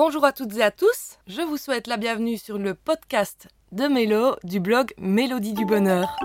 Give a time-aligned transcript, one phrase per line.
[0.00, 3.88] Bonjour à toutes et à tous, je vous souhaite la bienvenue sur le podcast de
[3.88, 6.16] Mélo du blog Mélodie du Bonheur.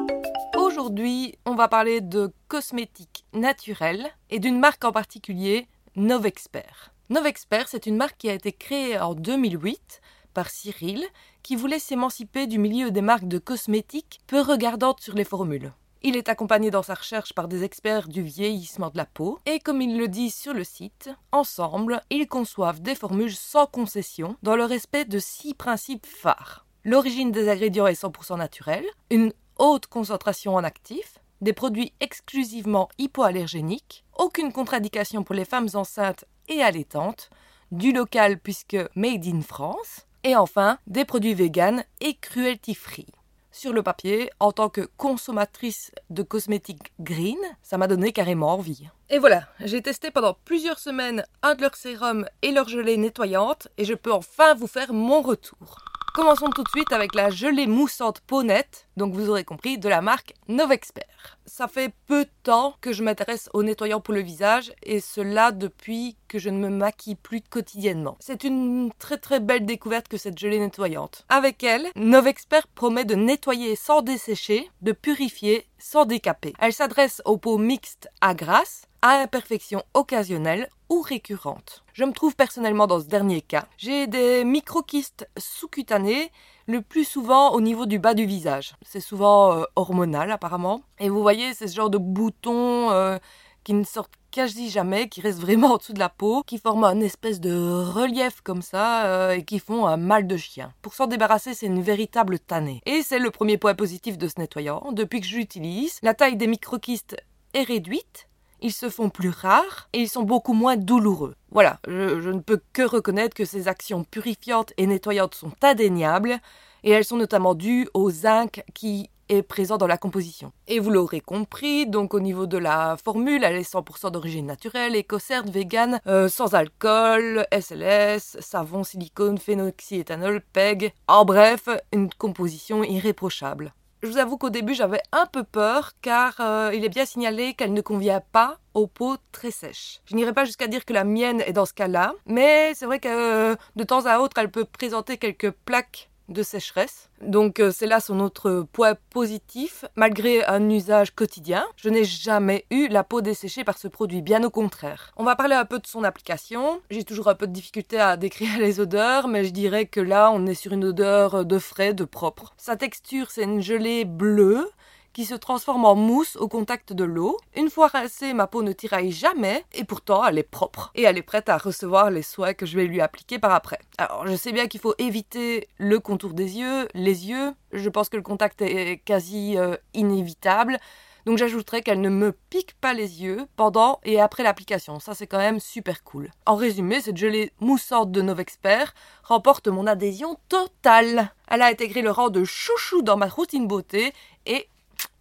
[0.55, 6.93] Aujourd'hui, on va parler de cosmétiques naturels et d'une marque en particulier, Novexpert.
[7.09, 10.01] Novexpert, c'est une marque qui a été créée en 2008
[10.35, 11.03] par Cyril,
[11.41, 15.73] qui voulait s'émanciper du milieu des marques de cosmétiques peu regardantes sur les formules.
[16.05, 19.59] Il est accompagné dans sa recherche par des experts du vieillissement de la peau, et
[19.59, 24.57] comme il le dit sur le site, ensemble, ils conçoivent des formules sans concession dans
[24.57, 26.65] le respect de six principes phares.
[26.83, 34.03] L'origine des ingrédients est 100% naturelle, une haute concentration en actifs, des produits exclusivement hypoallergéniques,
[34.17, 37.29] aucune contre-indication pour les femmes enceintes et allaitantes,
[37.71, 43.07] du local puisque made in France, et enfin des produits véganes et cruelty-free
[43.53, 48.89] sur le papier, en tant que consommatrice de cosmétiques green, ça m'a donné carrément envie.
[49.09, 53.67] Et voilà, j'ai testé pendant plusieurs semaines un de leurs sérums et leur gelée nettoyante
[53.77, 55.77] et je peux enfin vous faire mon retour.
[56.13, 59.89] Commençons tout de suite avec la gelée moussante peau nette, donc vous aurez compris, de
[59.89, 61.39] la marque Novexpert.
[61.47, 65.51] Ça fait peu de temps que je m'intéresse aux nettoyants pour le visage, et cela
[65.51, 68.15] depuis que je ne me maquille plus quotidiennement.
[68.19, 71.25] C'est une très très belle découverte que cette gelée nettoyante.
[71.29, 76.53] Avec elle, Novexpert promet de nettoyer sans dessécher, de purifier sans décaper.
[76.59, 81.83] Elle s'adresse aux peaux mixtes à grasse, à imperfections occasionnelles ou récurrentes.
[81.91, 83.65] Je me trouve personnellement dans ce dernier cas.
[83.77, 86.31] J'ai des microquistes sous-cutanés,
[86.67, 88.75] le plus souvent au niveau du bas du visage.
[88.81, 90.83] C'est souvent euh, hormonal apparemment.
[90.99, 93.17] Et vous voyez, c'est ce genre de boutons euh,
[93.65, 96.85] qui ne sortent quasi jamais, qui restent vraiment en dessous de la peau, qui forment
[96.85, 100.73] un espèce de relief comme ça euh, et qui font un mal de chien.
[100.81, 102.81] Pour s'en débarrasser, c'est une véritable tannée.
[102.87, 104.91] Et c'est le premier point positif de ce nettoyant.
[104.91, 107.15] Depuis que je l'utilise, la taille des microquistes
[107.53, 108.27] est réduite
[108.63, 111.35] ils se font plus rares et ils sont beaucoup moins douloureux.
[111.51, 116.39] Voilà, je, ne peux que reconnaître que ces actions purifiantes et nettoyantes sont indéniables
[116.85, 119.09] et elles sont notamment dues au zinc qui
[119.41, 120.51] présent dans la composition.
[120.67, 124.95] Et vous l'aurez compris, donc au niveau de la formule, elle est 100% d'origine naturelle,
[124.95, 133.73] écocerte, vegan, euh, sans alcool, SLS, savon, silicone, phénoxyéthanol, PEG, en bref, une composition irréprochable.
[134.03, 137.53] Je vous avoue qu'au début j'avais un peu peur car euh, il est bien signalé
[137.53, 140.01] qu'elle ne convient pas aux peaux très sèches.
[140.03, 142.99] Je n'irai pas jusqu'à dire que la mienne est dans ce cas-là, mais c'est vrai
[142.99, 147.09] que euh, de temps à autre elle peut présenter quelques plaques de sécheresse.
[147.21, 149.85] Donc euh, c'est là son autre point positif.
[149.95, 154.43] Malgré un usage quotidien, je n'ai jamais eu la peau desséchée par ce produit, bien
[154.43, 155.11] au contraire.
[155.17, 156.81] On va parler un peu de son application.
[156.89, 160.31] J'ai toujours un peu de difficulté à décrire les odeurs, mais je dirais que là
[160.33, 162.53] on est sur une odeur de frais, de propre.
[162.57, 164.69] Sa texture c'est une gelée bleue
[165.13, 167.37] qui se transforme en mousse au contact de l'eau.
[167.55, 171.17] Une fois rincée, ma peau ne tiraille jamais et pourtant elle est propre et elle
[171.17, 173.79] est prête à recevoir les soins que je vais lui appliquer par après.
[173.97, 178.09] Alors je sais bien qu'il faut éviter le contour des yeux, les yeux, je pense
[178.09, 180.79] que le contact est quasi euh, inévitable.
[181.25, 184.99] Donc j'ajouterai qu'elle ne me pique pas les yeux pendant et après l'application.
[184.99, 186.29] Ça c'est quand même super cool.
[186.45, 188.93] En résumé, cette gelée moussante de Novexpert
[189.23, 191.33] remporte mon adhésion totale.
[191.47, 194.13] Elle a intégré le rang de chouchou dans ma routine beauté
[194.45, 194.67] et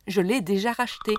[0.07, 1.15] je l'ai déjà racheté.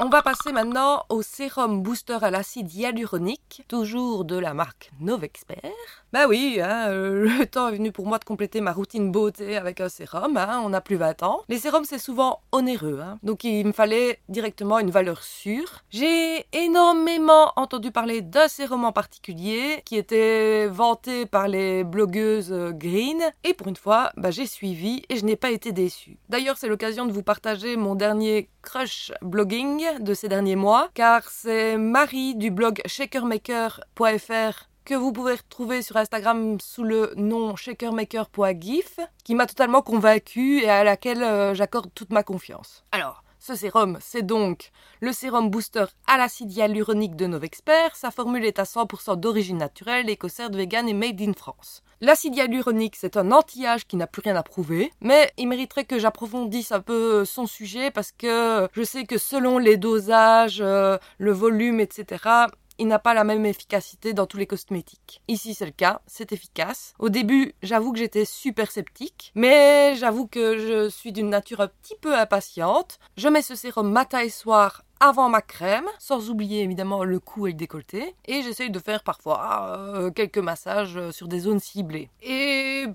[0.00, 6.03] On va passer maintenant au sérum booster à l'acide hyaluronique, toujours de la marque Novexpert.
[6.14, 9.56] Bah oui, hein, euh, le temps est venu pour moi de compléter ma routine beauté
[9.56, 11.42] avec un sérum, hein, on n'a plus 20 ans.
[11.48, 15.82] Les sérums c'est souvent onéreux, hein, donc il me fallait directement une valeur sûre.
[15.90, 22.70] J'ai énormément entendu parler d'un sérum en particulier qui était vanté par les blogueuses euh,
[22.70, 26.16] green, et pour une fois, bah, j'ai suivi et je n'ai pas été déçue.
[26.28, 31.28] D'ailleurs c'est l'occasion de vous partager mon dernier crush blogging de ces derniers mois, car
[31.28, 39.00] c'est Marie du blog shakermaker.fr que vous pouvez retrouver sur Instagram sous le nom shakermaker.gif,
[39.24, 42.84] qui m'a totalement convaincue et à laquelle euh, j'accorde toute ma confiance.
[42.92, 47.94] Alors, ce sérum, c'est donc le sérum booster à l'acide hyaluronique de Novexpert.
[47.94, 51.82] Sa formule est à 100% d'origine naturelle, écossaise, vegan et made in France.
[52.00, 55.98] L'acide hyaluronique, c'est un anti-âge qui n'a plus rien à prouver, mais il mériterait que
[55.98, 61.32] j'approfondisse un peu son sujet parce que je sais que selon les dosages, euh, le
[61.32, 62.46] volume, etc.,
[62.78, 65.22] il n'a pas la même efficacité dans tous les cosmétiques.
[65.28, 66.94] Ici, c'est le cas, c'est efficace.
[66.98, 71.68] Au début, j'avoue que j'étais super sceptique, mais j'avoue que je suis d'une nature un
[71.68, 72.98] petit peu impatiente.
[73.16, 77.46] Je mets ce sérum matin et soir avant ma crème, sans oublier évidemment le cou
[77.46, 78.14] et le décolleté.
[78.26, 82.10] Et j'essaye de faire parfois euh, quelques massages sur des zones ciblées.
[82.22, 82.86] Et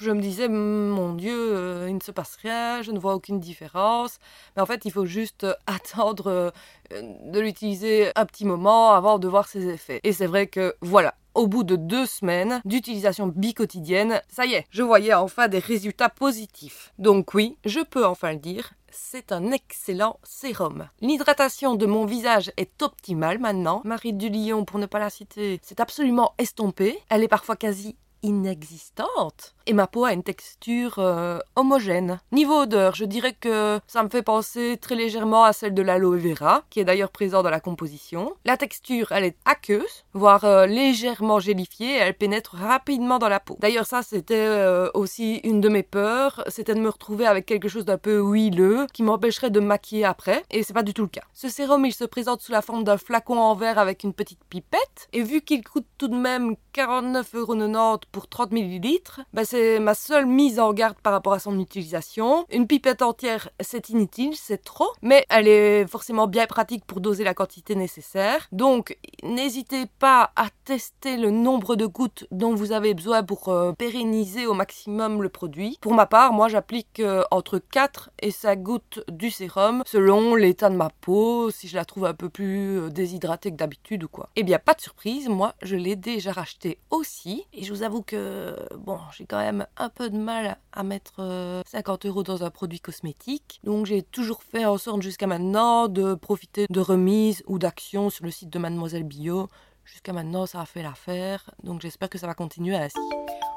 [0.00, 3.40] je me disais, mon Dieu, euh, il ne se passe rien, je ne vois aucune
[3.40, 4.18] différence.
[4.56, 6.50] Mais en fait, il faut juste euh, attendre euh,
[6.90, 10.00] de l'utiliser un petit moment avant de voir ses effets.
[10.04, 14.66] Et c'est vrai que voilà, au bout de deux semaines d'utilisation bicotidienne, ça y est,
[14.70, 16.92] je voyais enfin des résultats positifs.
[16.98, 20.88] Donc oui, je peux enfin le dire, c'est un excellent sérum.
[21.00, 23.82] L'hydratation de mon visage est optimale maintenant.
[23.84, 26.98] Marie du Lion, pour ne pas la citer, c'est absolument estompé.
[27.10, 32.20] Elle est parfois quasi inexistante et ma peau a une texture euh, homogène.
[32.32, 36.18] Niveau odeur, je dirais que ça me fait penser très légèrement à celle de l'aloe
[36.18, 38.34] vera, qui est d'ailleurs présent dans la composition.
[38.44, 43.40] La texture, elle est aqueuse, voire euh, légèrement gélifiée, et elle pénètre rapidement dans la
[43.40, 43.56] peau.
[43.60, 47.68] D'ailleurs, ça, c'était euh, aussi une de mes peurs, c'était de me retrouver avec quelque
[47.68, 51.08] chose d'un peu huileux, qui m'empêcherait de maquiller après, et c'est pas du tout le
[51.08, 51.24] cas.
[51.32, 54.44] Ce sérum, il se présente sous la forme d'un flacon en verre avec une petite
[54.44, 59.92] pipette, et vu qu'il coûte tout de même 49,90€ pour 30 ml, bah c'est ma
[59.94, 62.46] seule mise en garde par rapport à son utilisation.
[62.52, 67.24] Une pipette entière, c'est inutile, c'est trop, mais elle est forcément bien pratique pour doser
[67.24, 68.46] la quantité nécessaire.
[68.52, 73.72] Donc, n'hésitez pas à tester le nombre de gouttes dont vous avez besoin pour euh,
[73.72, 75.76] pérenniser au maximum le produit.
[75.80, 80.70] Pour ma part, moi j'applique euh, entre 4 et 5 gouttes du sérum selon l'état
[80.70, 84.08] de ma peau, si je la trouve un peu plus euh, déshydratée que d'habitude ou
[84.08, 84.28] quoi.
[84.36, 88.03] Eh bien, pas de surprise, moi je l'ai déjà racheté aussi et je vous avoue
[88.04, 92.44] que bon, j'ai quand même un peu de mal à mettre 50 euh, euros dans
[92.44, 93.60] un produit cosmétique.
[93.64, 98.24] Donc j'ai toujours fait en sorte jusqu'à maintenant de profiter de remises ou d'actions sur
[98.24, 99.48] le site de Mademoiselle Bio.
[99.84, 101.50] Jusqu'à maintenant, ça a fait l'affaire.
[101.62, 102.98] Donc j'espère que ça va continuer ainsi.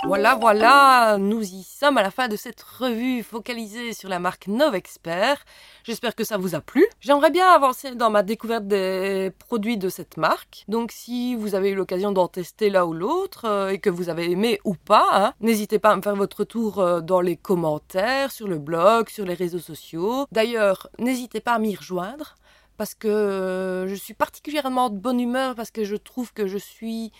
[0.06, 4.48] Voilà, voilà, nous y sommes à la fin de cette revue focalisée sur la marque
[4.48, 5.44] Novexpert.
[5.84, 6.86] J'espère que ça vous a plu.
[7.02, 10.64] J'aimerais bien avancer dans ma découverte des produits de cette marque.
[10.68, 14.10] Donc si vous avez eu l'occasion d'en tester l'un ou l'autre euh, et que vous
[14.10, 17.36] avez aimé ou pas, hein, n'hésitez pas à me faire votre tour euh, dans les
[17.36, 20.28] commentaires, sur le blog, sur les réseaux sociaux.
[20.32, 22.36] D'ailleurs, n'hésitez pas à m'y rejoindre
[22.78, 26.60] parce que euh, je suis particulièrement de bonne humeur parce que je trouve que je
[26.60, 27.12] suis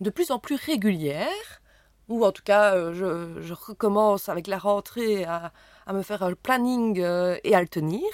[0.00, 1.60] de plus en plus régulière
[2.08, 2.92] ou en tout cas, euh,
[3.40, 5.52] je, recommence avec la rentrée à,
[5.92, 8.06] me faire un planning euh, et à le tenir.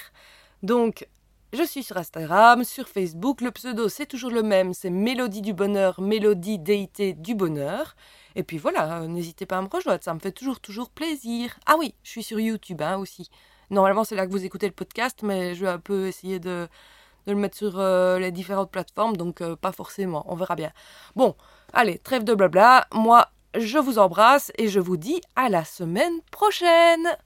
[0.63, 1.07] Donc,
[1.53, 5.53] je suis sur Instagram, sur Facebook, le pseudo c'est toujours le même, c'est Mélodie du
[5.53, 7.95] Bonheur, Mélodie Déité du Bonheur.
[8.35, 11.59] Et puis voilà, euh, n'hésitez pas à me rejoindre, ça me fait toujours, toujours plaisir.
[11.65, 13.29] Ah oui, je suis sur YouTube hein, aussi.
[13.69, 16.67] Normalement, c'est là que vous écoutez le podcast, mais je vais un peu essayer de,
[17.27, 20.71] le mettre sur les différentes plateformes, donc pas forcément, on verra bien.
[21.15, 21.35] Bon,
[21.71, 26.21] allez, trêve de blabla, moi je vous embrasse et je vous dis à la semaine
[26.31, 27.17] prochaine